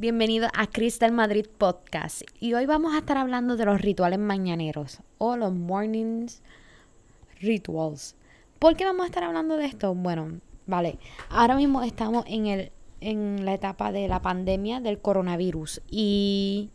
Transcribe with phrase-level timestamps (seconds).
[0.00, 2.22] bienvenido a Crystal Madrid Podcast.
[2.40, 6.42] Y hoy vamos a estar hablando de los rituales mañaneros o los mornings
[7.38, 8.16] rituals.
[8.58, 9.94] ¿Por qué vamos a estar hablando de esto?
[9.94, 12.72] Bueno, vale, ahora mismo estamos en, el,
[13.02, 16.70] en la etapa de la pandemia del coronavirus y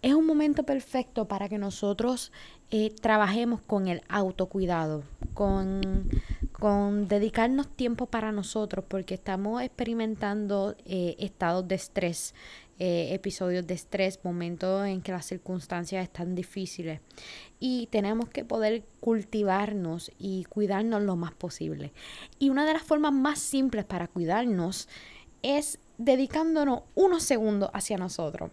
[0.00, 2.32] es un momento perfecto para que nosotros
[2.70, 5.04] eh, trabajemos con el autocuidado,
[5.34, 6.08] con,
[6.58, 12.34] con, dedicarnos tiempo para nosotros, porque estamos experimentando eh, estados de estrés,
[12.78, 17.00] eh, episodios de estrés, momentos en que las circunstancias están difíciles
[17.60, 21.92] y tenemos que poder cultivarnos y cuidarnos lo más posible.
[22.38, 24.88] Y una de las formas más simples para cuidarnos
[25.42, 28.50] es dedicándonos unos segundos hacia nosotros.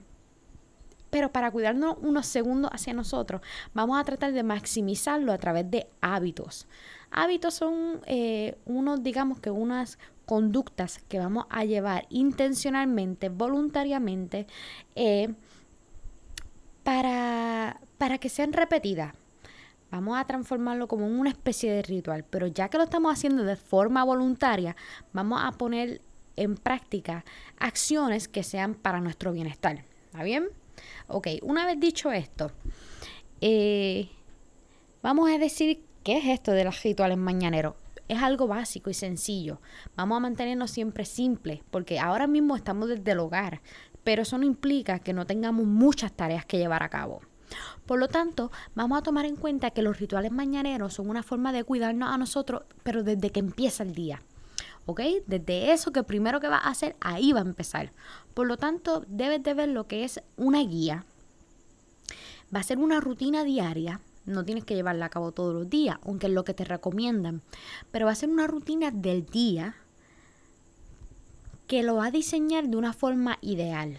[1.10, 3.42] Pero para cuidarnos unos segundos hacia nosotros,
[3.74, 6.68] vamos a tratar de maximizarlo a través de hábitos.
[7.14, 14.48] Hábitos son eh, unos, digamos que unas conductas que vamos a llevar intencionalmente, voluntariamente,
[14.96, 15.34] eh,
[16.84, 19.14] para, para que sean repetidas.
[19.92, 23.56] Vamos a transformarlo como una especie de ritual, pero ya que lo estamos haciendo de
[23.58, 24.76] forma voluntaria,
[25.14, 26.02] vamos a poner
[26.36, 27.24] en práctica
[27.60, 29.84] acciones que sean para nuestro bienestar.
[30.06, 30.48] ¿Está bien?
[31.08, 32.52] Ok, una vez dicho esto,
[33.40, 34.10] eh,
[35.04, 37.76] vamos a decir qué es esto de los rituales mañaneros.
[38.08, 39.60] Es algo básico y sencillo.
[39.96, 43.62] Vamos a mantenernos siempre simples, porque ahora mismo estamos desde el hogar,
[44.04, 47.22] pero eso no implica que no tengamos muchas tareas que llevar a cabo.
[47.86, 51.52] Por lo tanto, vamos a tomar en cuenta que los rituales mañaneros son una forma
[51.52, 54.22] de cuidarnos a nosotros, pero desde que empieza el día.
[54.86, 55.02] ¿ok?
[55.28, 57.92] Desde eso que primero que va a hacer, ahí va a empezar.
[58.34, 61.06] Por lo tanto, debes de ver lo que es una guía.
[62.54, 64.00] Va a ser una rutina diaria.
[64.26, 67.42] No tienes que llevarla a cabo todos los días, aunque es lo que te recomiendan.
[67.92, 69.76] Pero va a ser una rutina del día
[71.68, 73.98] que lo va a diseñar de una forma ideal.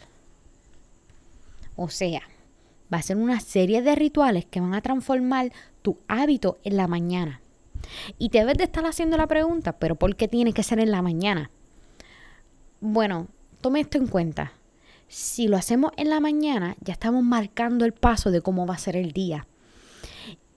[1.76, 2.22] O sea,
[2.92, 5.52] va a ser una serie de rituales que van a transformar
[5.82, 7.40] tu hábito en la mañana.
[8.18, 10.90] Y te debes de estar haciendo la pregunta, pero ¿por qué tiene que ser en
[10.90, 11.50] la mañana?
[12.80, 13.28] Bueno,
[13.60, 14.52] tome esto en cuenta.
[15.08, 18.78] Si lo hacemos en la mañana, ya estamos marcando el paso de cómo va a
[18.78, 19.46] ser el día.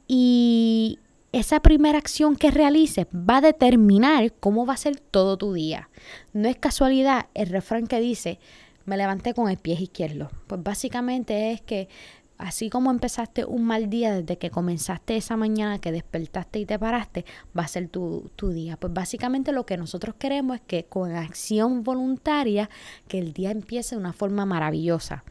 [0.07, 1.00] Y
[1.31, 5.90] esa primera acción que realices va a determinar cómo va a ser todo tu día.
[6.34, 8.40] No es casualidad el refrán que dice,
[8.85, 10.31] me levanté con el pie izquierdo.
[10.47, 11.90] Pues básicamente es que
[12.38, 16.79] así como empezaste un mal día desde que comenzaste esa mañana, que despertaste y te
[16.79, 17.25] paraste,
[17.57, 18.78] va a ser tu, día.
[18.78, 22.69] Pues básicamente lo que nosotros queremos es que con acción voluntaria,
[23.07, 25.24] que el día empiece de una forma maravillosa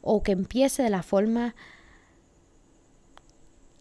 [0.00, 1.54] o que empiece de la forma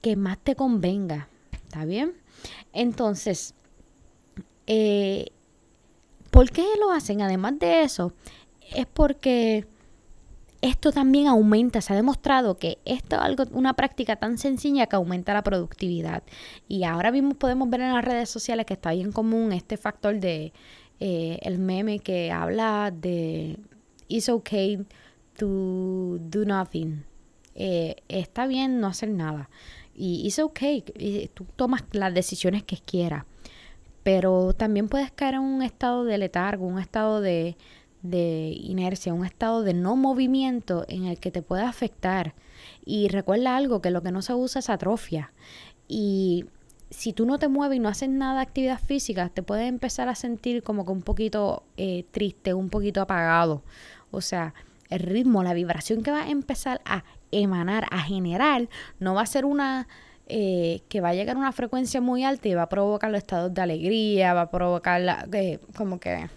[0.03, 1.29] que más te convenga.
[1.53, 2.11] ¿Está bien?
[2.73, 3.55] Entonces,
[4.67, 5.27] eh,
[6.29, 7.21] ¿por qué lo hacen?
[7.21, 8.11] Además de eso,
[8.75, 9.65] es porque
[10.61, 14.97] esto también aumenta, se ha demostrado que esto es algo, una práctica tan sencilla que
[14.97, 16.21] aumenta la productividad.
[16.67, 20.19] Y ahora mismo podemos ver en las redes sociales que está bien común este factor
[20.19, 20.51] de
[20.99, 23.57] eh, el meme que habla de
[24.09, 24.85] it's okay
[25.37, 27.05] to do nothing.
[27.55, 29.49] Eh, está bien no hacer nada.
[29.95, 30.81] Y it's okay,
[31.33, 33.25] tú tomas las decisiones que quieras.
[34.03, 37.55] Pero también puedes caer en un estado de letargo, un estado de,
[38.01, 42.35] de inercia, un estado de no movimiento en el que te puede afectar.
[42.85, 45.31] Y recuerda algo, que lo que no se usa es atrofia.
[45.87, 46.45] Y
[46.89, 50.09] si tú no te mueves y no haces nada de actividad física, te puedes empezar
[50.09, 53.63] a sentir como que un poquito eh, triste, un poquito apagado.
[54.11, 54.53] O sea,
[54.89, 57.03] el ritmo, la vibración que va a empezar a
[57.41, 58.67] emanar, a generar,
[58.99, 59.87] no va a ser una...
[60.27, 63.17] Eh, que va a llegar a una frecuencia muy alta y va a provocar los
[63.17, 65.27] estados de alegría, va a provocar la,
[65.75, 66.29] como que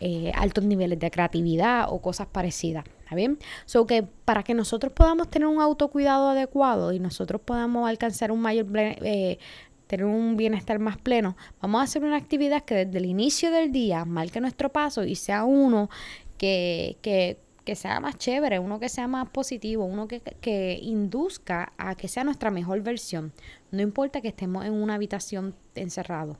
[0.00, 2.84] eh, altos niveles de creatividad o cosas parecidas.
[3.00, 3.38] ¿Está bien?
[3.64, 8.40] So que para que nosotros podamos tener un autocuidado adecuado y nosotros podamos alcanzar un
[8.40, 9.38] mayor eh,
[9.88, 13.72] tener un bienestar más pleno, vamos a hacer una actividad que desde el inicio del
[13.72, 15.88] día marque nuestro paso y sea uno
[16.36, 17.38] que, que,
[17.68, 22.08] que sea más chévere, uno que sea más positivo, uno que, que induzca a que
[22.08, 23.34] sea nuestra mejor versión.
[23.72, 26.38] No importa que estemos en una habitación encerrado.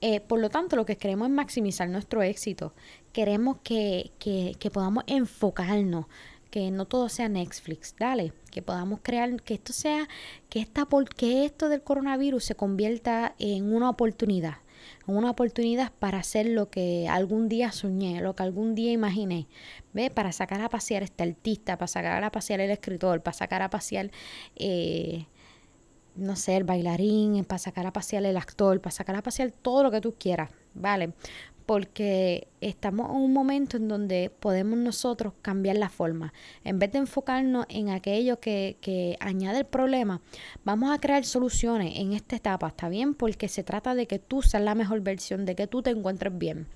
[0.00, 2.74] Eh, por lo tanto, lo que queremos es maximizar nuestro éxito.
[3.12, 6.06] Queremos que, que, que podamos enfocarnos,
[6.52, 10.08] que no todo sea Netflix, dale, que podamos crear, que esto sea,
[10.48, 10.86] que, esta,
[11.16, 14.58] que esto del coronavirus se convierta en una oportunidad,
[15.06, 19.46] una oportunidad para hacer lo que algún día soñé, lo que algún día imaginé,
[19.92, 20.10] ¿ve?
[20.10, 23.70] Para sacar a pasear este artista, para sacar a pasear el escritor, para sacar a
[23.70, 24.10] pasear...
[24.56, 25.26] Eh,
[26.14, 29.82] no sé, el bailarín, para sacar a pasear el actor, para sacar a pasear todo
[29.82, 31.12] lo que tú quieras, ¿vale?
[31.66, 36.32] Porque estamos en un momento en donde podemos nosotros cambiar la forma.
[36.64, 40.20] En vez de enfocarnos en aquello que, que añade el problema,
[40.64, 43.14] vamos a crear soluciones en esta etapa, ¿está bien?
[43.14, 46.36] Porque se trata de que tú seas la mejor versión, de que tú te encuentres
[46.36, 46.66] bien.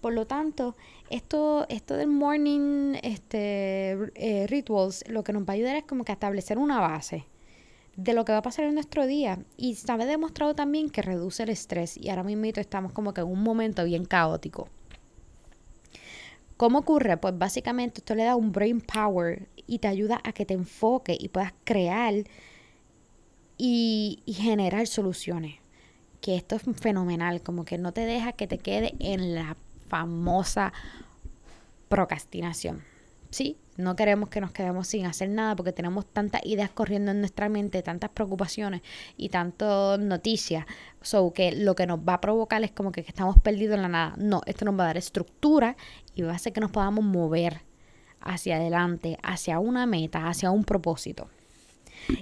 [0.00, 0.76] Por lo tanto,
[1.10, 6.04] esto, esto del morning este, eh, rituals lo que nos va a ayudar es como
[6.04, 7.24] que a establecer una base
[7.96, 9.38] de lo que va a pasar en nuestro día.
[9.56, 11.96] Y se ha demostrado también que reduce el estrés.
[11.96, 14.68] Y ahora mismo estamos como que en un momento bien caótico.
[16.56, 17.16] ¿Cómo ocurre?
[17.16, 21.16] Pues básicamente esto le da un brain power y te ayuda a que te enfoques
[21.20, 22.14] y puedas crear
[23.58, 25.56] y, y generar soluciones.
[26.20, 29.56] Que esto es fenomenal, como que no te deja que te quede en la
[29.88, 30.72] famosa
[31.88, 32.82] procrastinación.
[33.30, 33.58] ¿Sí?
[33.76, 37.48] No queremos que nos quedemos sin hacer nada porque tenemos tantas ideas corriendo en nuestra
[37.48, 38.82] mente, tantas preocupaciones
[39.16, 40.64] y tantas noticias.
[41.02, 43.88] So que lo que nos va a provocar es como que estamos perdidos en la
[43.88, 44.14] nada.
[44.16, 45.76] No, esto nos va a dar estructura
[46.14, 47.62] y va a hacer que nos podamos mover
[48.20, 51.28] hacia adelante, hacia una meta, hacia un propósito.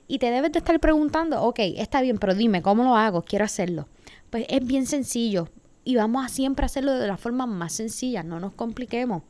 [0.06, 3.22] Y te debes de estar preguntando, ok, está bien, pero dime, ¿cómo lo hago?
[3.22, 3.88] Quiero hacerlo.
[4.30, 5.48] Pues es bien sencillo
[5.84, 9.22] y vamos a siempre hacerlo de la forma más sencilla, no nos compliquemos.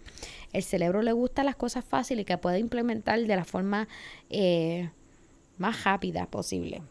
[0.53, 3.89] El cerebro le gusta las cosas fáciles y que puede implementar de la forma
[4.31, 4.91] eh,
[5.59, 6.83] más rápida posible.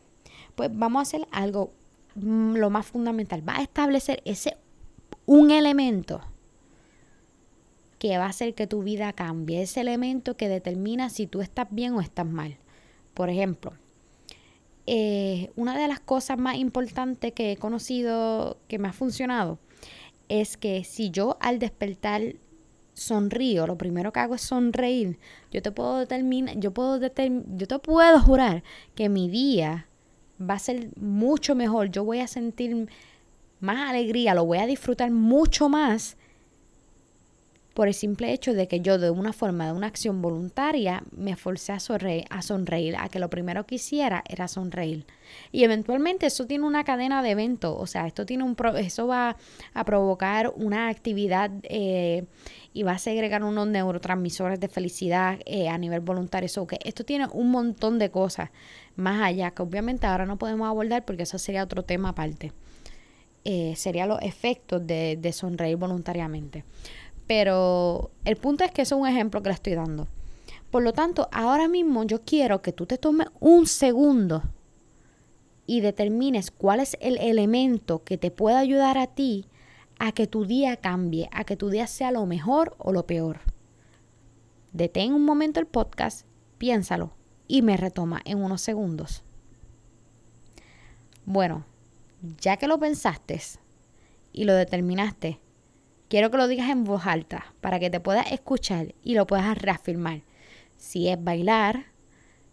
[0.55, 1.71] Pues vamos a hacer algo
[2.15, 3.47] mm, lo más fundamental.
[3.47, 4.57] Va a establecer ese
[5.25, 6.21] un elemento
[7.99, 9.61] que va a hacer que tu vida cambie.
[9.61, 12.57] Ese elemento que determina si tú estás bien o estás mal.
[13.13, 13.71] Por ejemplo,
[14.85, 19.59] eh, una de las cosas más importantes que he conocido que me ha funcionado
[20.29, 22.35] es que si yo al despertar
[22.93, 25.19] sonrío, lo primero que hago es sonreír,
[25.51, 28.63] yo te puedo determinar, yo puedo yo te puedo jurar
[28.95, 29.87] que mi día
[30.39, 32.87] va a ser mucho mejor, yo voy a sentir
[33.59, 36.17] más alegría, lo voy a disfrutar mucho más
[37.73, 41.35] por el simple hecho de que yo de una forma, de una acción voluntaria, me
[41.35, 45.05] forcé a sonreír, a sonreír, a que lo primero que hiciera era sonreír.
[45.51, 49.35] Y eventualmente eso tiene una cadena de eventos, o sea, esto tiene un eso va
[49.73, 52.25] a provocar una actividad eh,
[52.73, 56.45] y va a segregar unos neurotransmisores de felicidad eh, a nivel voluntario.
[56.45, 58.51] Eso que esto tiene un montón de cosas
[58.95, 62.51] más allá, que obviamente ahora no podemos abordar porque eso sería otro tema aparte.
[63.45, 66.63] Eh, serían los efectos de, de sonreír voluntariamente.
[67.27, 70.07] Pero el punto es que es un ejemplo que le estoy dando.
[70.71, 74.43] Por lo tanto, ahora mismo yo quiero que tú te tomes un segundo
[75.65, 79.45] y determines cuál es el elemento que te pueda ayudar a ti
[79.99, 83.39] a que tu día cambie, a que tu día sea lo mejor o lo peor.
[84.71, 86.25] Detén un momento el podcast,
[86.57, 87.11] piénsalo
[87.47, 89.23] y me retoma en unos segundos.
[91.25, 91.63] Bueno,
[92.41, 93.39] ya que lo pensaste
[94.33, 95.39] y lo determinaste,
[96.13, 99.57] quiero que lo digas en voz alta para que te puedas escuchar y lo puedas
[99.57, 100.21] reafirmar.
[100.77, 101.87] Si es bailar,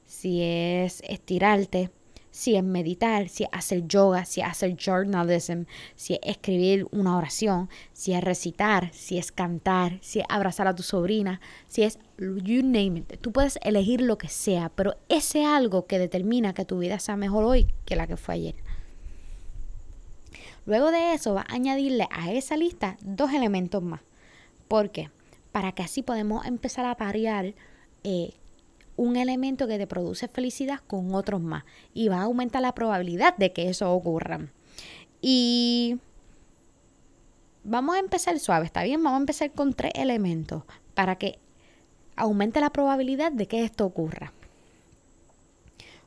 [0.07, 1.91] si es estirarte,
[2.31, 5.65] si es meditar, si es hacer yoga, si es hacer journalism,
[5.95, 10.75] si es escribir una oración, si es recitar, si es cantar, si es abrazar a
[10.75, 13.21] tu sobrina, si es you name it.
[13.21, 17.17] Tú puedes elegir lo que sea, pero ese algo que determina que tu vida sea
[17.17, 18.55] mejor hoy que la que fue ayer.
[20.67, 24.01] Luego de eso, va a añadirle a esa lista dos elementos más.
[24.69, 25.11] ¿Por qué?
[25.53, 27.55] Para que así podemos empezar a parear
[28.05, 28.35] eh,
[28.97, 31.65] un elemento que te produce felicidad con otros más.
[31.95, 34.41] Y va a aumentar la probabilidad de que eso ocurra.
[35.21, 35.99] Y
[37.65, 39.03] vamos a empezar suave, ¿está bien?
[39.03, 40.63] Vamos a empezar con tres elementos
[40.95, 41.39] para que
[42.17, 44.33] aumente la probabilidad de que esto ocurra.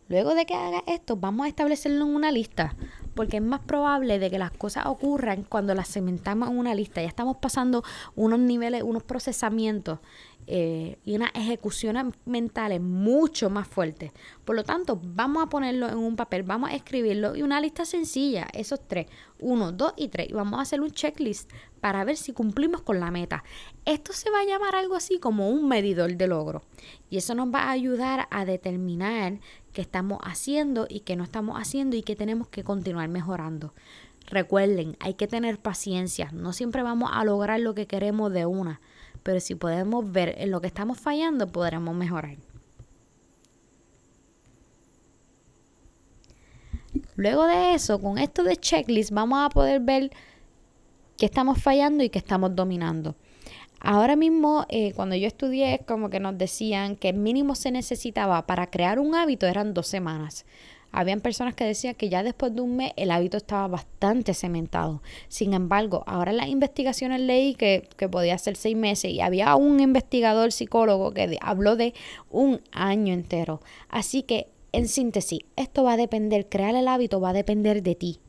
[0.09, 2.75] Luego de que haga esto, vamos a establecerlo en una lista
[3.13, 7.01] porque es más probable de que las cosas ocurran cuando las cementamos en una lista.
[7.01, 7.83] Ya estamos pasando
[8.15, 9.99] unos niveles, unos procesamientos
[10.45, 14.11] eh, y unas ejecuciones mentales mucho más fuertes.
[14.43, 17.85] Por lo tanto, vamos a ponerlo en un papel, vamos a escribirlo y una lista
[17.85, 19.07] sencilla, esos tres,
[19.39, 20.29] uno, dos y tres.
[20.29, 23.43] Y vamos a hacer un checklist para ver si cumplimos con la meta.
[23.85, 26.63] Esto se va a llamar algo así como un medidor de logro.
[27.09, 29.39] Y eso nos va a ayudar a determinar
[29.73, 33.73] qué estamos haciendo y qué no estamos haciendo y qué tenemos que continuar mejorando.
[34.27, 36.29] Recuerden, hay que tener paciencia.
[36.31, 38.79] No siempre vamos a lograr lo que queremos de una
[39.23, 42.35] pero si podemos ver en lo que estamos fallando, podremos mejorar.
[47.15, 50.11] Luego de eso, con esto de checklist, vamos a poder ver
[51.17, 53.15] qué estamos fallando y qué estamos dominando.
[53.85, 58.67] Ahora mismo, eh, cuando yo estudié, como que nos decían que mínimo se necesitaba para
[58.67, 60.45] crear un hábito eran dos semanas.
[60.93, 65.01] Habían personas que decían que ya después de un mes el hábito estaba bastante cementado.
[65.27, 69.53] Sin embargo, ahora en las investigaciones leí que, que podía ser seis meses y había
[69.57, 71.93] un investigador psicólogo que habló de
[72.29, 73.59] un año entero.
[73.89, 77.95] Así que, en síntesis, esto va a depender, crear el hábito va a depender de
[77.95, 78.19] ti.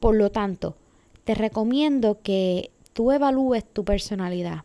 [0.00, 0.76] Por lo tanto,
[1.22, 4.64] te recomiendo que tú evalúes tu personalidad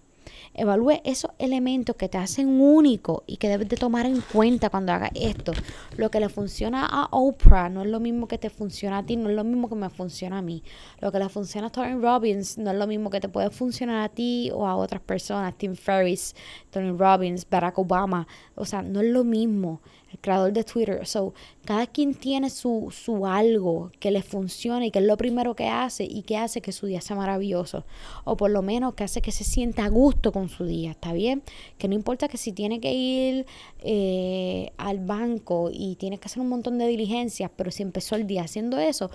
[0.57, 4.93] Evalúe esos elementos que te hacen único y que debes de tomar en cuenta cuando
[4.93, 5.51] hagas esto.
[5.97, 9.17] Lo que le funciona a Oprah no es lo mismo que te funciona a ti,
[9.17, 10.63] no es lo mismo que me funciona a mí.
[11.01, 14.03] Lo que le funciona a Tony Robbins no es lo mismo que te puede funcionar
[14.03, 15.57] a ti o a otras personas.
[15.57, 16.35] Tim Ferriss,
[16.69, 18.27] Tony Robbins, Barack Obama.
[18.55, 19.81] O sea, no es lo mismo
[20.19, 21.05] creador de Twitter.
[21.05, 21.33] So,
[21.65, 25.67] cada quien tiene su, su algo que le funciona y que es lo primero que
[25.67, 27.85] hace y que hace que su día sea maravilloso.
[28.23, 31.13] O por lo menos que hace que se sienta a gusto con su día, ¿está
[31.13, 31.43] bien?
[31.77, 33.45] Que no importa que si tiene que ir
[33.79, 38.27] eh, al banco y tiene que hacer un montón de diligencias, pero si empezó el
[38.27, 39.09] día haciendo eso,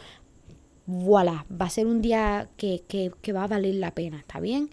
[0.86, 4.40] voilà, va a ser un día que, que, que va a valer la pena, ¿está
[4.40, 4.70] bien?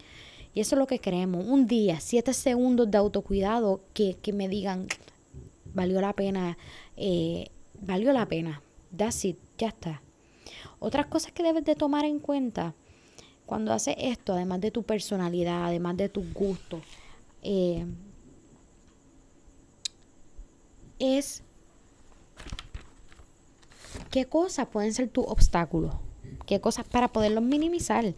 [0.58, 1.46] Y eso es lo que queremos.
[1.46, 4.88] Un día, siete segundos de autocuidado que, que me digan,
[5.78, 6.58] valió la pena,
[6.98, 8.62] eh, valió la pena.
[8.96, 10.02] That's it, ya está.
[10.80, 12.74] Otras cosas que debes de tomar en cuenta
[13.46, 16.82] cuando haces esto, además de tu personalidad, además de tus gustos,
[17.44, 17.86] eh,
[21.00, 21.44] es
[24.12, 25.94] qué cosas pueden ser tus obstáculos,
[26.46, 28.16] qué cosas para poderlos minimizar.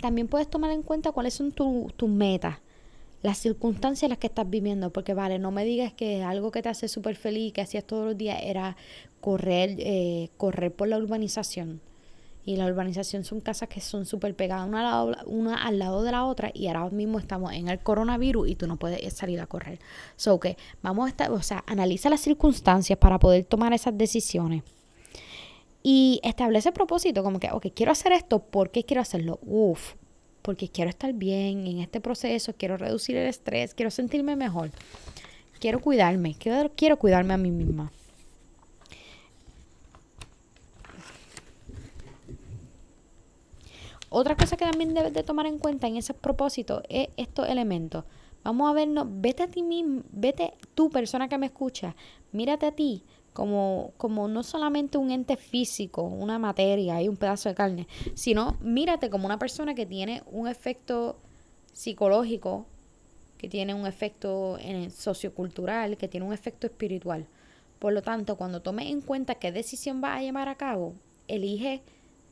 [0.00, 2.58] También puedes tomar en cuenta cuáles son tus metas
[3.22, 6.62] las circunstancias en las que estás viviendo, porque vale, no me digas que algo que
[6.62, 8.76] te hace súper feliz, que hacías todos los días, era
[9.20, 11.80] correr, eh, correr por la urbanización.
[12.44, 16.02] Y la urbanización son casas que son súper pegadas una al, lado, una al lado
[16.02, 19.40] de la otra y ahora mismo estamos en el coronavirus y tú no puedes salir
[19.40, 19.78] a correr.
[20.16, 24.64] So que vamos a estar, o sea, analiza las circunstancias para poder tomar esas decisiones.
[25.84, 29.38] Y establece propósito, como que, ok, quiero hacer esto, ¿por qué quiero hacerlo?
[29.42, 29.94] Uf,
[30.42, 34.70] porque quiero estar bien en este proceso, quiero reducir el estrés, quiero sentirme mejor,
[35.60, 37.92] quiero cuidarme, quiero, quiero cuidarme a mí misma.
[44.14, 48.04] Otra cosa que también debes de tomar en cuenta en ese propósito es estos elementos.
[48.44, 51.96] Vamos a vernos, vete a ti mismo, vete tú, persona que me escucha,
[52.32, 57.48] mírate a ti como, como no solamente un ente físico, una materia y un pedazo
[57.48, 61.16] de carne, sino mírate como una persona que tiene un efecto
[61.72, 62.66] psicológico,
[63.38, 67.26] que tiene un efecto eh, sociocultural, que tiene un efecto espiritual.
[67.78, 70.94] Por lo tanto, cuando tomes en cuenta qué decisión vas a llevar a cabo,
[71.26, 71.82] elige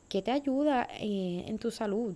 [0.07, 2.15] qué te ayuda eh, en tu salud,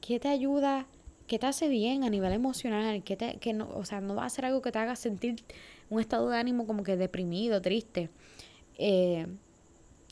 [0.00, 0.86] qué te ayuda,
[1.26, 4.24] qué te hace bien a nivel emocional, qué te, que no, o sea, no va
[4.24, 5.42] a ser algo que te haga sentir
[5.90, 8.10] un estado de ánimo como que deprimido, triste.
[8.76, 9.26] Eh,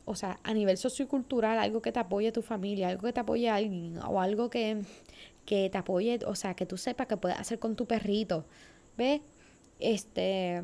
[0.04, 3.20] o sea, a nivel sociocultural, algo que te apoye a tu familia, algo que te
[3.20, 4.82] apoye a alguien, o algo que,
[5.44, 8.44] que te apoye, o sea, que tú sepas que puedes hacer con tu perrito.
[8.96, 9.20] ¿Ves?
[9.80, 10.62] Este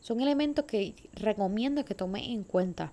[0.00, 2.92] son elementos que recomiendo que tomes en cuenta.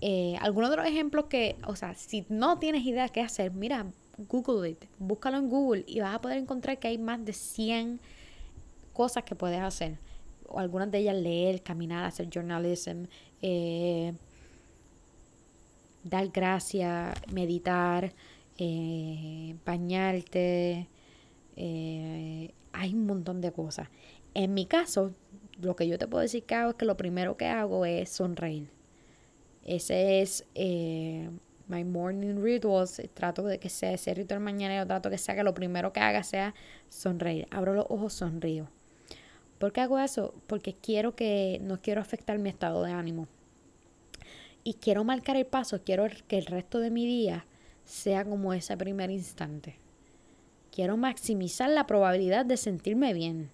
[0.00, 3.86] Eh, algunos de los ejemplos que, o sea, si no tienes idea qué hacer, mira,
[4.28, 8.00] Google it, búscalo en Google y vas a poder encontrar que hay más de 100
[8.92, 9.98] cosas que puedes hacer
[10.52, 13.04] o algunas de ellas leer, caminar, hacer journalism,
[13.40, 14.12] eh,
[16.04, 18.12] dar gracias, meditar,
[18.58, 20.88] eh, bañarte.
[21.56, 23.88] Eh, hay un montón de cosas.
[24.34, 25.12] En mi caso,
[25.60, 28.10] lo que yo te puedo decir que hago es que lo primero que hago es
[28.10, 28.68] sonreír.
[29.64, 30.44] Ese es
[31.68, 33.00] my morning rituals.
[33.14, 36.22] Trato de que sea ese ritual mañanero, trato que sea que lo primero que haga
[36.22, 36.54] sea
[36.88, 37.46] sonreír.
[37.50, 38.68] Abro los ojos, sonrío.
[39.62, 40.34] ¿Por qué hago eso?
[40.48, 43.28] Porque quiero que, no quiero afectar mi estado de ánimo.
[44.64, 47.46] Y quiero marcar el paso, quiero que el resto de mi día
[47.84, 49.76] sea como ese primer instante.
[50.72, 53.50] Quiero maximizar la probabilidad de sentirme bien,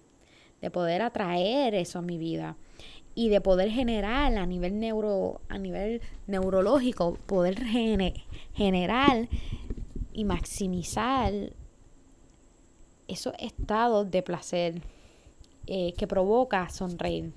[0.61, 2.57] de poder atraer eso a mi vida
[3.13, 7.63] y de poder generar a nivel neuro a nivel neurológico poder
[8.55, 9.29] generar
[10.11, 11.53] y maximizar
[13.07, 14.81] esos estados de placer
[15.71, 17.31] eh, que provoca sonreír.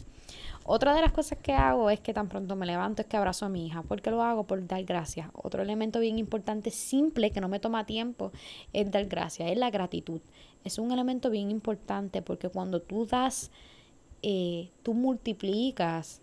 [0.65, 3.45] Otra de las cosas que hago es que tan pronto me levanto es que abrazo
[3.45, 3.83] a mi hija.
[3.83, 4.45] ¿Por qué lo hago?
[4.45, 5.29] Por dar gracias.
[5.35, 8.33] Otro elemento bien importante, simple, que no me toma tiempo,
[8.73, 10.23] es dar gracias, es la gratitud.
[10.65, 13.51] Es un elemento bien importante porque cuando tú das,
[14.23, 16.23] eh, tú multiplicas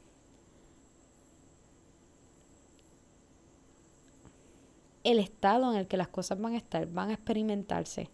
[5.04, 8.10] el estado en el que las cosas van a estar, van a experimentarse.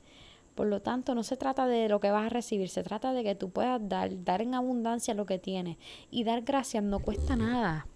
[0.56, 3.24] Por lo tanto, no se trata de lo que vas a recibir, se trata de
[3.24, 5.78] que tú puedas dar, dar en abundancia lo que tienes.
[6.10, 7.88] Y dar gracias no cuesta nada.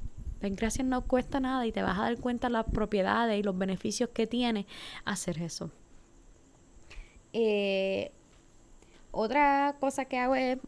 [0.42, 3.58] Dar gracias no cuesta nada y te vas a dar cuenta las propiedades y los
[3.58, 4.68] beneficios que tiene
[5.06, 5.72] hacer eso.
[7.32, 8.12] Eh,
[9.12, 10.60] otra cosa que hago es,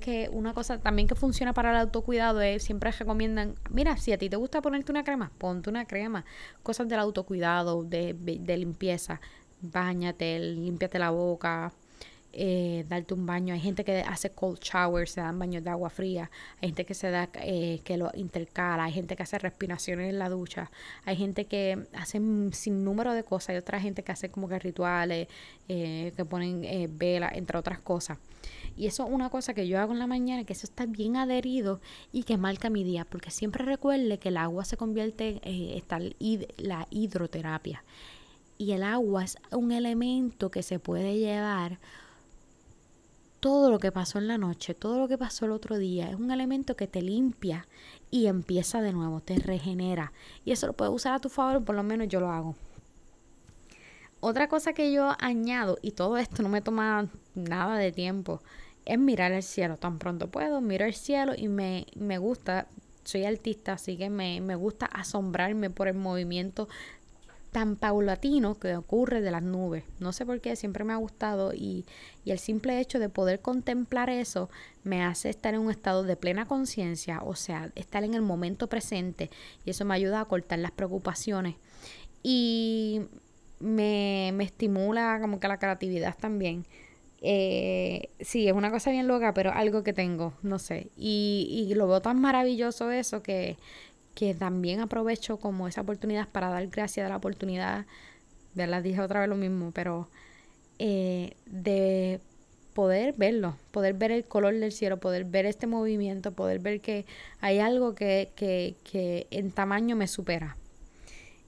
[0.00, 4.18] que una cosa también que funciona para el autocuidado es siempre recomiendan, mira, si a
[4.18, 6.24] ti te gusta ponerte una crema, ponte una crema.
[6.64, 9.20] Cosas del autocuidado, de, de limpieza,
[9.60, 11.72] bañate, límpiate la boca,
[12.32, 13.54] eh, darte un baño.
[13.54, 16.30] Hay gente que hace cold showers, se dan baños de agua fría.
[16.60, 18.84] Hay gente que se da, eh, que lo intercala.
[18.84, 20.70] Hay gente que hace respiraciones en la ducha.
[21.04, 22.20] Hay gente que hace
[22.52, 23.50] sin número de cosas.
[23.50, 25.28] Hay otra gente que hace como que rituales,
[25.68, 26.62] eh, que ponen
[26.96, 28.18] velas, entre otras cosas.
[28.76, 31.16] Y eso es una cosa que yo hago en la mañana, que eso está bien
[31.16, 31.80] adherido
[32.12, 35.98] y que marca mi día, porque siempre recuerde que el agua se convierte, en está
[36.58, 37.82] la hidroterapia.
[38.60, 41.78] Y el agua es un elemento que se puede llevar
[43.40, 46.16] todo lo que pasó en la noche, todo lo que pasó el otro día, es
[46.16, 47.66] un elemento que te limpia
[48.10, 50.12] y empieza de nuevo, te regenera.
[50.44, 52.54] Y eso lo puedes usar a tu favor, por lo menos yo lo hago.
[54.20, 58.42] Otra cosa que yo añado, y todo esto no me toma nada de tiempo,
[58.84, 59.78] es mirar el cielo.
[59.78, 62.66] Tan pronto puedo, miro el cielo y me, me gusta,
[63.04, 66.68] soy artista, así que me, me gusta asombrarme por el movimiento
[67.50, 69.84] tan paulatino que ocurre de las nubes.
[69.98, 71.84] No sé por qué, siempre me ha gustado y,
[72.24, 74.50] y, el simple hecho de poder contemplar eso
[74.84, 78.68] me hace estar en un estado de plena conciencia, o sea, estar en el momento
[78.68, 79.30] presente
[79.64, 81.56] y eso me ayuda a cortar las preocupaciones
[82.22, 83.02] y
[83.58, 86.64] me, me estimula como que la creatividad también.
[87.22, 90.90] Eh, sí, es una cosa bien loca, pero algo que tengo, no sé.
[90.96, 93.58] Y, y lo veo tan maravilloso eso que,
[94.14, 97.86] que también aprovecho como esa oportunidad para dar gracias de la oportunidad,
[98.54, 100.08] las dije otra vez lo mismo, pero
[100.78, 102.20] eh, de
[102.74, 107.04] poder verlo, poder ver el color del cielo, poder ver este movimiento, poder ver que
[107.40, 110.56] hay algo que, que, que en tamaño me supera.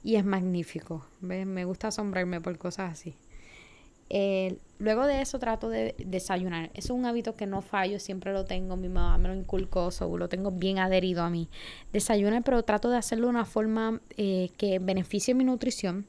[0.04, 1.06] Y es magnífico.
[1.20, 3.14] Me gusta asombrarme por cosas así.
[4.14, 6.70] Eh, luego de eso trato de desayunar.
[6.74, 10.28] Es un hábito que no fallo, siempre lo tengo, mi mamá me lo inculcó, lo
[10.28, 11.48] tengo bien adherido a mí.
[11.94, 16.06] Desayunar, pero trato de hacerlo de una forma eh, que beneficie mi nutrición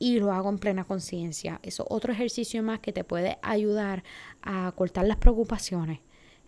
[0.00, 1.60] y lo hago en plena conciencia.
[1.62, 4.02] Eso es otro ejercicio más que te puede ayudar
[4.42, 6.00] a cortar las preocupaciones.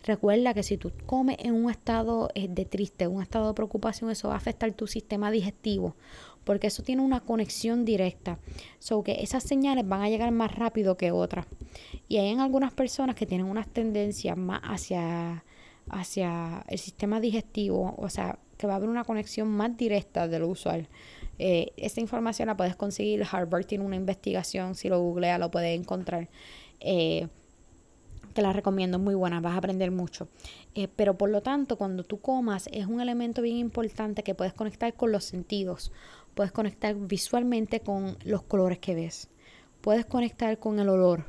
[0.03, 4.09] Recuerda que si tú comes en un estado eh, de triste, un estado de preocupación,
[4.09, 5.95] eso va a afectar tu sistema digestivo
[6.43, 8.39] porque eso tiene una conexión directa.
[8.79, 11.45] So que esas señales van a llegar más rápido que otras.
[12.07, 15.43] Y hay en algunas personas que tienen unas tendencias más hacia,
[15.89, 20.39] hacia el sistema digestivo, o sea, que va a haber una conexión más directa de
[20.39, 20.87] lo usual.
[21.39, 23.25] Eh, esta información la puedes conseguir.
[23.29, 26.29] Harvard tiene una investigación, si lo googleas lo puedes encontrar.
[26.79, 27.27] Eh,
[28.33, 30.27] te la recomiendo, muy buena, vas a aprender mucho.
[30.75, 34.53] Eh, pero por lo tanto, cuando tú comas, es un elemento bien importante que puedes
[34.53, 35.91] conectar con los sentidos.
[36.33, 39.29] Puedes conectar visualmente con los colores que ves.
[39.81, 41.25] Puedes conectar con el olor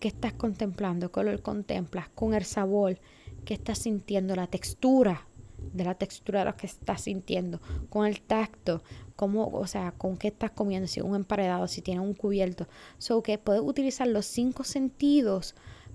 [0.00, 2.98] que estás contemplando, qué olor contemplas, con el sabor
[3.44, 5.26] que estás sintiendo, la textura
[5.72, 8.82] de la textura de lo que estás sintiendo, con el tacto,
[9.16, 12.68] cómo, o sea, con qué estás comiendo, si un emparedado, si tienes un cubierto.
[12.98, 15.54] So que puedes utilizar los cinco sentidos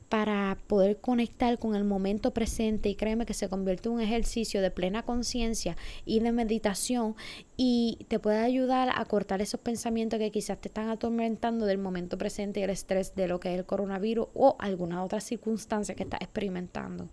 [0.09, 4.61] para poder conectar con el momento presente y créeme que se convierte en un ejercicio
[4.61, 7.15] de plena conciencia y de meditación
[7.55, 12.17] y te puede ayudar a cortar esos pensamientos que quizás te están atormentando del momento
[12.17, 16.03] presente y el estrés de lo que es el coronavirus o alguna otra circunstancia que
[16.03, 17.07] estás experimentando.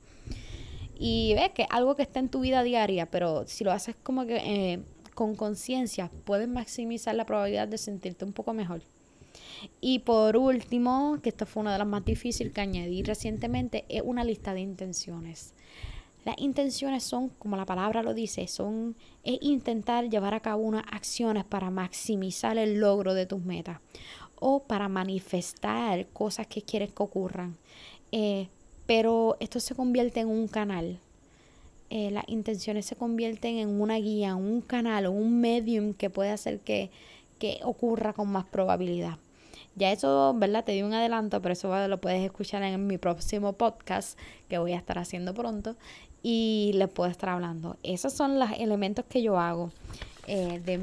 [0.98, 4.24] Y ves que algo que está en tu vida diaria, pero si lo haces como
[4.24, 4.80] que eh,
[5.14, 8.80] con conciencia, puedes maximizar la probabilidad de sentirte un poco mejor.
[9.81, 14.03] Y por último, que esto fue una de las más difíciles que añadí recientemente, es
[14.05, 15.55] una lista de intenciones.
[16.27, 20.85] Las intenciones son, como la palabra lo dice, son es intentar llevar a cabo unas
[20.90, 23.79] acciones para maximizar el logro de tus metas
[24.40, 27.57] o para manifestar cosas que quieres que ocurran.
[28.11, 28.49] Eh,
[28.87, 30.99] pero esto se convierte en un canal.
[31.90, 36.31] Eh, las intenciones se convierten en una guía, un canal o un medium que puede
[36.31, 36.90] hacer que,
[37.38, 39.18] que ocurra con más probabilidad.
[39.77, 40.65] Ya eso, ¿verdad?
[40.65, 44.73] Te di un adelanto, pero eso lo puedes escuchar en mi próximo podcast que voy
[44.73, 45.77] a estar haciendo pronto
[46.23, 47.77] y les puedo estar hablando.
[47.83, 49.71] Esos son los elementos que yo hago
[50.27, 50.79] eh, de,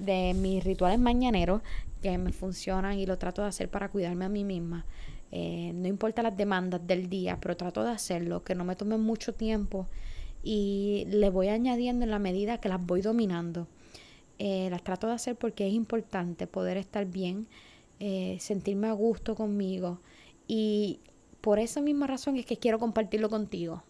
[0.00, 1.60] de mis rituales mañaneros
[2.02, 4.86] que me funcionan y lo trato de hacer para cuidarme a mí misma.
[5.32, 8.96] Eh, no importa las demandas del día, pero trato de hacerlo, que no me tome
[8.96, 9.86] mucho tiempo
[10.42, 13.66] y le voy añadiendo en la medida que las voy dominando.
[14.38, 17.48] Eh, las trato de hacer porque es importante poder estar bien
[18.00, 20.00] eh, sentirme a gusto conmigo.
[20.48, 21.00] Y
[21.40, 23.84] por esa misma razón es que quiero compartirlo contigo.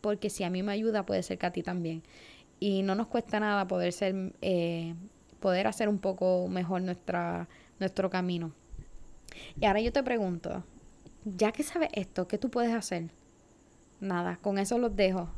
[0.00, 2.02] Porque si a mí me ayuda, puede ser que a ti también.
[2.60, 4.94] y no nos cuesta nada poder ser, eh,
[5.40, 8.52] poder hacer un poco mejor nuestra, nuestro camino.
[9.60, 10.64] Y ahora yo te pregunto,
[11.24, 13.10] ya que sabes esto, ¿qué tú puedes hacer?
[14.00, 15.28] Nada, con eso los dejo.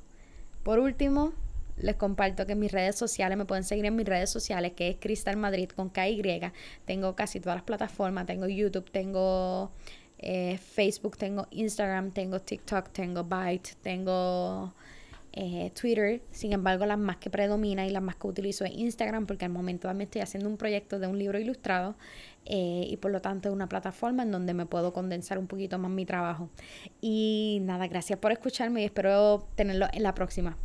[0.62, 1.32] Por último,
[1.78, 4.88] les comparto que en mis redes sociales, me pueden seguir en mis redes sociales, que
[4.88, 6.22] es Cristal Madrid con KY.
[6.84, 9.72] Tengo casi todas las plataformas, tengo YouTube, tengo
[10.18, 14.74] eh, Facebook, tengo Instagram, tengo TikTok, tengo Byte, tengo
[15.32, 16.22] eh, Twitter.
[16.30, 19.52] Sin embargo, las más que predomina y las más que utilizo es Instagram, porque al
[19.52, 21.96] momento también estoy haciendo un proyecto de un libro ilustrado
[22.46, 25.78] eh, y por lo tanto es una plataforma en donde me puedo condensar un poquito
[25.78, 26.48] más mi trabajo.
[27.02, 30.56] Y nada, gracias por escucharme y espero tenerlo en la próxima.